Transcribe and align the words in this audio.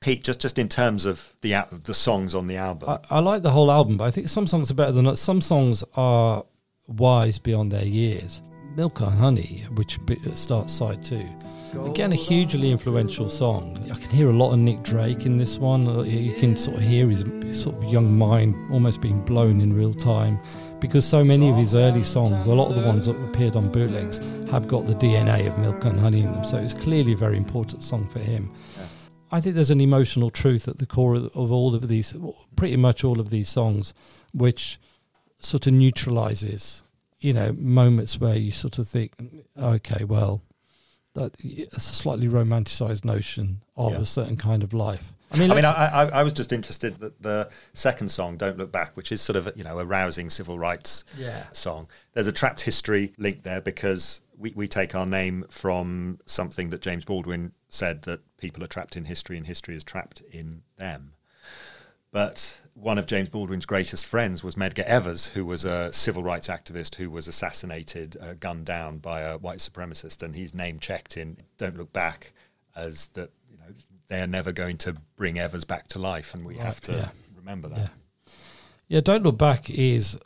Pete, 0.00 0.24
just 0.24 0.40
just 0.40 0.58
in 0.58 0.66
terms 0.68 1.04
of 1.04 1.34
the 1.42 1.52
al- 1.54 1.68
the 1.84 1.92
songs 1.94 2.34
on 2.34 2.46
the 2.46 2.56
album, 2.56 2.88
I, 2.88 3.16
I 3.16 3.18
like 3.18 3.42
the 3.42 3.50
whole 3.50 3.70
album, 3.70 3.98
but 3.98 4.04
I 4.04 4.10
think 4.10 4.28
some 4.30 4.46
songs 4.46 4.70
are 4.70 4.74
better 4.74 4.92
than 4.92 5.06
others. 5.06 5.20
Some 5.20 5.40
songs 5.42 5.84
are 5.94 6.44
wise 6.86 7.38
beyond 7.38 7.70
their 7.70 7.84
years. 7.84 8.40
Milk 8.76 9.00
and 9.00 9.12
Honey, 9.12 9.64
which 9.74 9.98
starts 10.34 10.72
side 10.72 11.02
two. 11.02 11.28
Again, 11.84 12.12
a 12.12 12.16
hugely 12.16 12.70
influential 12.70 13.28
song. 13.28 13.76
I 13.92 13.98
can 13.98 14.10
hear 14.10 14.30
a 14.30 14.32
lot 14.32 14.52
of 14.52 14.58
Nick 14.58 14.82
Drake 14.82 15.26
in 15.26 15.36
this 15.36 15.58
one. 15.58 15.86
Uh, 15.86 16.02
You 16.02 16.34
can 16.34 16.56
sort 16.56 16.78
of 16.78 16.82
hear 16.82 17.06
his 17.08 17.24
sort 17.60 17.76
of 17.76 17.84
young 17.84 18.16
mind 18.16 18.54
almost 18.72 19.00
being 19.02 19.20
blown 19.24 19.60
in 19.60 19.72
real 19.72 19.92
time 19.92 20.40
because 20.80 21.04
so 21.04 21.22
many 21.22 21.50
of 21.50 21.56
his 21.56 21.74
early 21.74 22.04
songs, 22.04 22.46
a 22.46 22.54
lot 22.54 22.68
of 22.70 22.76
the 22.76 22.82
ones 22.86 23.06
that 23.06 23.16
appeared 23.22 23.54
on 23.54 23.70
bootlegs, 23.70 24.18
have 24.50 24.66
got 24.66 24.86
the 24.86 24.94
DNA 24.94 25.46
of 25.46 25.58
Milk 25.58 25.84
and 25.84 26.00
Honey 26.00 26.20
in 26.22 26.32
them. 26.32 26.44
So 26.44 26.56
it's 26.56 26.74
clearly 26.74 27.12
a 27.12 27.16
very 27.16 27.36
important 27.36 27.82
song 27.84 28.08
for 28.08 28.20
him. 28.20 28.50
I 29.32 29.40
think 29.40 29.54
there's 29.54 29.70
an 29.70 29.80
emotional 29.80 30.30
truth 30.30 30.66
at 30.68 30.78
the 30.78 30.86
core 30.86 31.14
of, 31.14 31.26
of 31.36 31.52
all 31.52 31.74
of 31.74 31.88
these, 31.88 32.14
pretty 32.56 32.76
much 32.76 33.04
all 33.04 33.20
of 33.20 33.30
these 33.30 33.48
songs, 33.48 33.94
which 34.32 34.78
sort 35.38 35.66
of 35.66 35.72
neutralizes, 35.72 36.82
you 37.20 37.32
know, 37.32 37.52
moments 37.52 38.18
where 38.20 38.36
you 38.36 38.50
sort 38.50 38.78
of 38.78 38.88
think, 38.88 39.12
okay, 39.58 40.04
well, 40.04 40.42
that 41.14 41.34
it's 41.40 41.76
a 41.90 41.94
slightly 41.94 42.28
romanticized 42.28 43.04
notion 43.04 43.60
of 43.76 43.92
Yeah. 43.92 43.98
a 44.00 44.04
certain 44.04 44.36
kind 44.36 44.62
of 44.62 44.72
life. 44.72 45.12
I 45.32 45.36
I 45.36 45.38
mean, 45.38 45.48
mean, 45.54 45.64
I, 45.64 45.70
I, 45.70 46.04
I 46.08 46.22
was 46.24 46.32
just 46.32 46.52
interested 46.52 46.98
that 47.00 47.22
the 47.22 47.48
second 47.72 48.10
song, 48.10 48.36
"Don't 48.36 48.58
Look 48.58 48.72
Back," 48.72 48.96
which 48.96 49.12
is 49.12 49.20
sort 49.20 49.36
of 49.36 49.48
you 49.56 49.62
know 49.64 49.78
a 49.78 49.84
rousing 49.84 50.28
civil 50.30 50.58
rights 50.58 51.04
Yeah. 51.16 51.44
song. 51.52 51.88
There's 52.14 52.26
a 52.26 52.32
trapped 52.32 52.62
history 52.62 53.12
link 53.16 53.42
there 53.44 53.60
because 53.60 54.22
we, 54.36 54.52
we 54.56 54.66
take 54.66 54.94
our 54.94 55.06
name 55.06 55.44
from 55.48 56.18
something 56.26 56.70
that 56.70 56.80
James 56.80 57.04
Baldwin 57.04 57.52
said 57.68 58.02
that 58.02 58.20
people 58.38 58.64
are 58.64 58.66
trapped 58.68 58.96
in 58.96 59.04
history 59.04 59.36
and 59.36 59.46
history 59.46 59.76
is 59.76 59.84
trapped 59.84 60.22
in 60.32 60.62
them. 60.78 61.12
But 62.10 62.58
one 62.74 62.98
of 62.98 63.06
James 63.06 63.28
Baldwin's 63.28 63.66
greatest 63.66 64.04
friends 64.06 64.42
was 64.42 64.56
Medgar 64.56 64.82
Evers, 64.84 65.28
who 65.28 65.44
was 65.44 65.64
a 65.64 65.92
civil 65.92 66.24
rights 66.24 66.48
activist 66.48 66.96
who 66.96 67.08
was 67.08 67.28
assassinated, 67.28 68.16
uh, 68.20 68.34
gunned 68.34 68.66
down 68.66 68.98
by 68.98 69.20
a 69.20 69.38
white 69.38 69.58
supremacist, 69.58 70.22
and 70.22 70.34
he's 70.34 70.52
name 70.54 70.80
checked 70.80 71.16
in 71.16 71.36
"Don't 71.56 71.76
Look 71.78 71.92
Back" 71.92 72.32
as 72.74 73.08
that 73.08 73.30
they 74.10 74.20
are 74.20 74.26
never 74.26 74.52
going 74.52 74.76
to 74.78 74.94
bring 75.16 75.38
Evers 75.38 75.64
back 75.64 75.86
to 75.88 75.98
life, 75.98 76.34
and 76.34 76.44
we 76.44 76.58
have 76.58 76.80
to 76.82 76.92
yeah. 76.92 77.08
remember 77.36 77.68
that. 77.68 77.78
Yeah. 77.78 77.88
Yeah, 78.88 79.00
Don't 79.00 79.22
Look 79.22 79.38
Back 79.38 79.70
is 79.70 80.18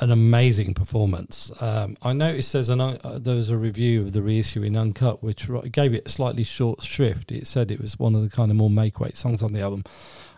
an 0.00 0.10
amazing 0.10 0.74
performance. 0.74 1.50
Um, 1.62 1.96
I 2.02 2.12
noticed 2.12 2.52
there's 2.52 2.68
an 2.68 2.80
un- 2.80 2.98
uh, 3.02 3.18
there 3.18 3.34
was 3.34 3.48
a 3.48 3.56
review 3.56 4.02
of 4.02 4.12
the 4.12 4.22
reissue 4.22 4.62
in 4.62 4.76
Uncut, 4.76 5.22
which 5.22 5.48
gave 5.72 5.94
it 5.94 6.06
a 6.06 6.10
slightly 6.10 6.44
short 6.44 6.82
shrift. 6.82 7.32
It 7.32 7.46
said 7.46 7.70
it 7.70 7.80
was 7.80 7.98
one 7.98 8.14
of 8.14 8.22
the 8.22 8.28
kind 8.28 8.50
of 8.50 8.58
more 8.58 8.68
make 8.68 9.00
weight 9.00 9.16
songs 9.16 9.42
on 9.42 9.54
the 9.54 9.60
album. 9.60 9.84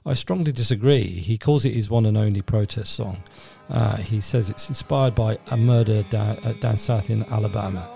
I 0.06 0.14
strongly 0.14 0.52
disagree. 0.52 1.02
He 1.02 1.38
calls 1.38 1.64
it 1.64 1.74
his 1.74 1.90
one 1.90 2.06
and 2.06 2.16
only 2.16 2.40
protest 2.40 2.94
song. 2.94 3.22
Uh, 3.68 3.96
he 3.96 4.20
says 4.20 4.48
it's 4.48 4.68
inspired 4.68 5.16
by 5.16 5.38
a 5.50 5.56
murder 5.56 6.04
down, 6.04 6.38
uh, 6.44 6.52
down 6.54 6.76
south 6.76 7.10
in 7.10 7.24
Alabama. 7.24 7.88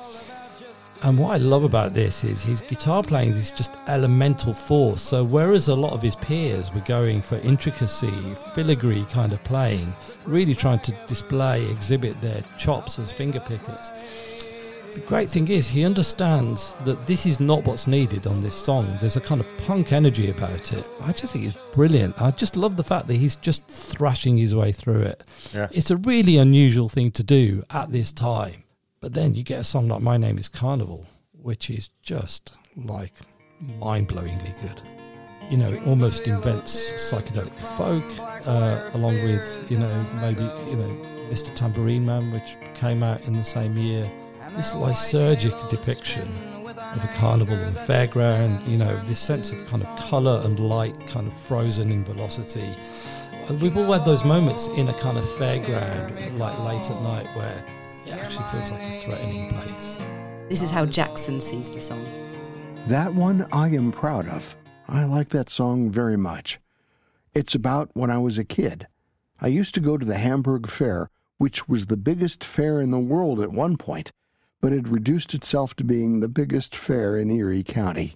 And 1.03 1.19
what 1.19 1.33
I 1.33 1.37
love 1.37 1.63
about 1.63 1.93
this 1.93 2.25
is 2.25 2.43
his 2.43 2.63
guitar 2.63 3.03
playing 3.03 3.31
is 3.31 3.53
just 3.53 3.77
elemental 3.87 4.55
force. 4.55 5.03
So 5.03 5.23
whereas 5.23 5.69
a 5.69 5.75
lot 5.75 5.93
of 5.93 6.03
his 6.03 6.17
peers 6.17 6.73
were 6.73 6.81
going 6.81 7.23
for 7.23 7.37
intricacy, 7.37 8.35
filigree 8.55 9.05
kind 9.11 9.33
of 9.33 9.43
playing, 9.45 9.95
really 10.25 10.55
trying 10.55 10.81
to 10.81 10.93
display, 11.07 11.65
exhibit 11.71 12.21
their 12.21 12.43
chops 12.59 12.99
as 12.99 13.13
finger 13.13 13.41
pickers. 13.41 13.93
The 14.95 15.03
great 15.03 15.29
thing 15.29 15.49
is 15.49 15.69
he 15.69 15.85
understands 15.85 16.75
that 16.85 17.05
this 17.05 17.27
is 17.27 17.39
not 17.39 17.67
what's 17.67 17.87
needed 17.87 18.27
on 18.27 18.41
this 18.41 18.55
song. 18.55 18.97
There's 18.99 19.17
a 19.17 19.21
kind 19.21 19.43
of 19.43 19.47
punk 19.59 19.93
energy 19.93 20.31
about 20.31 20.73
it. 20.73 20.89
I 21.03 21.13
just 21.13 21.35
think 21.35 21.45
it's 21.45 21.57
brilliant. 21.73 22.21
I 22.23 22.31
just 22.31 22.57
love 22.57 22.79
the 22.79 22.83
fact 22.83 23.07
that 23.09 23.17
he's 23.17 23.37
just 23.37 23.67
thrashing 23.69 24.39
his 24.39 24.55
way 24.55 24.73
through 24.73 25.03
it. 25.03 25.23
Yeah. 25.53 25.69
It's 25.71 25.91
a 25.91 25.99
really 25.99 26.39
unusual 26.39 26.89
thing 26.89 27.11
to 27.11 27.23
do 27.23 27.63
at 27.69 27.93
this 27.93 28.11
time. 28.11 28.65
But 29.07 29.13
then 29.13 29.37
you 29.37 29.45
get 29.45 29.61
a 29.61 29.63
song 29.63 29.87
like 29.87 30.03
My 30.03 30.17
Name 30.17 30.37
is 30.37 30.49
Carnival, 30.49 31.07
which 31.31 31.71
is 31.71 31.91
just 32.03 32.57
like 32.75 33.13
mind 33.79 34.09
blowingly 34.09 34.61
good. 34.61 34.83
You 35.49 35.59
know, 35.59 35.73
it 35.73 35.87
almost 35.87 36.27
invents 36.27 36.93
psychedelic 36.95 37.57
folk, 37.77 38.03
uh, 38.49 38.91
along 38.95 39.23
with, 39.23 39.71
you 39.71 39.79
know, 39.79 40.03
maybe, 40.17 40.43
you 40.43 40.77
know, 40.77 40.89
Mr. 41.31 41.55
Tambourine 41.55 42.05
Man, 42.05 42.33
which 42.33 42.57
came 42.75 43.05
out 43.05 43.21
in 43.29 43.37
the 43.37 43.45
same 43.45 43.79
year. 43.79 44.11
This 44.55 44.75
lysergic 44.75 45.69
depiction 45.69 46.27
of 46.67 47.05
a 47.05 47.11
carnival 47.15 47.55
and 47.55 47.77
fairground, 47.77 48.69
you 48.69 48.77
know, 48.77 49.01
this 49.05 49.21
sense 49.21 49.53
of 49.53 49.65
kind 49.67 49.85
of 49.85 49.99
colour 50.01 50.43
and 50.45 50.59
light 50.59 51.07
kind 51.07 51.29
of 51.29 51.39
frozen 51.39 51.93
in 51.93 52.05
velocity. 52.05 52.75
Uh, 53.49 53.55
We've 53.55 53.77
all 53.77 53.93
had 53.93 54.05
those 54.05 54.25
moments 54.25 54.67
in 54.67 54.89
a 54.89 54.95
kind 54.95 55.17
of 55.17 55.25
fairground, 55.25 56.39
like 56.39 56.59
late 56.59 56.91
at 56.91 57.01
night, 57.03 57.37
where 57.37 57.65
it 58.07 58.13
actually 58.13 58.45
feels 58.47 58.71
like 58.71 58.83
a 58.83 59.01
threatening 59.01 59.49
place. 59.51 59.99
This 60.49 60.63
is 60.63 60.71
how 60.71 60.87
Jackson 60.87 61.41
sees 61.41 61.71
the 61.71 61.81
song. 61.81 62.07
That 62.87 63.15
one 63.15 63.49
I 63.53 63.69
am 63.69 63.91
proud 63.91 64.29
of. 64.29 64.57
I 64.89 65.05
like 65.05 65.31
that 65.31 65.51
song 65.51 65.91
very 65.91 66.17
much. 66.17 66.61
It's 67.35 67.55
about 67.55 67.91
when 67.95 68.11
I 68.11 68.19
was 68.19 68.39
a 68.39 68.45
kid. 68.45 68.87
I 69.41 69.49
used 69.49 69.75
to 69.75 69.81
go 69.81 69.99
to 69.99 70.07
the 70.07 70.19
Hamburg 70.19 70.69
Fair, 70.69 71.11
which 71.39 71.69
was 71.69 71.87
the 71.87 71.97
biggest 71.97 72.45
fair 72.45 72.81
in 72.81 72.93
the 72.93 72.99
world 72.99 73.41
at 73.41 73.51
one 73.51 73.77
point, 73.77 74.13
but 74.61 74.73
it 74.73 74.89
reduced 74.89 75.35
itself 75.35 75.75
to 75.77 75.85
being 75.85 76.21
the 76.21 76.29
biggest 76.29 76.75
fair 76.75 77.17
in 77.17 77.31
Erie 77.31 77.63
County. 77.63 78.15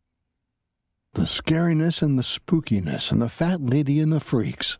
The 1.15 1.23
scariness 1.23 2.01
and 2.01 2.17
the 2.17 2.23
spookiness 2.23 3.11
and 3.11 3.21
the 3.21 3.29
fat 3.29 3.61
lady 3.61 3.99
and 3.99 4.13
the 4.13 4.21
freaks. 4.21 4.79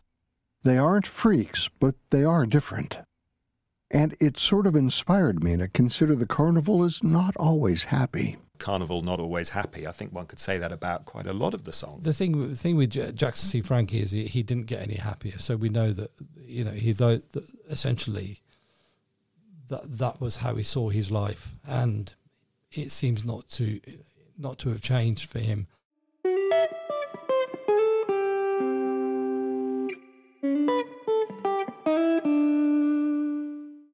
They 0.63 0.77
aren't 0.77 1.05
freaks, 1.05 1.69
but 1.79 1.95
they 2.09 2.23
are 2.23 2.45
different. 2.45 2.99
And 3.93 4.15
it 4.21 4.39
sort 4.39 4.65
of 4.67 4.75
inspired 4.75 5.43
me 5.43 5.57
to 5.57 5.67
consider 5.67 6.15
the 6.15 6.25
carnival 6.25 6.83
is 6.85 7.03
not 7.03 7.35
always 7.35 7.83
happy. 7.83 8.37
Carnival 8.57 9.01
not 9.01 9.19
always 9.19 9.49
happy. 9.49 9.85
I 9.85 9.91
think 9.91 10.13
one 10.13 10.27
could 10.27 10.39
say 10.39 10.57
that 10.59 10.71
about 10.71 11.05
quite 11.05 11.27
a 11.27 11.33
lot 11.33 11.53
of 11.53 11.65
the 11.65 11.73
songs. 11.73 12.03
The 12.03 12.13
thing, 12.13 12.47
the 12.47 12.55
thing 12.55 12.77
with 12.77 12.95
Ja- 12.95 13.11
Jackson 13.11 13.49
C. 13.49 13.61
Frankie 13.61 13.99
is 13.99 14.11
he, 14.11 14.27
he 14.27 14.43
didn't 14.43 14.67
get 14.67 14.81
any 14.81 14.95
happier. 14.95 15.37
So 15.39 15.57
we 15.57 15.67
know 15.67 15.91
that 15.91 16.11
you 16.37 16.63
know 16.63 16.71
he 16.71 16.93
though 16.93 17.19
essentially 17.69 18.39
that 19.67 19.97
that 19.97 20.21
was 20.21 20.37
how 20.37 20.55
he 20.55 20.63
saw 20.63 20.89
his 20.89 21.11
life, 21.11 21.55
and 21.67 22.13
it 22.71 22.91
seems 22.91 23.25
not 23.25 23.49
to 23.49 23.81
not 24.37 24.57
to 24.59 24.69
have 24.69 24.81
changed 24.81 25.29
for 25.29 25.39
him 25.39 25.67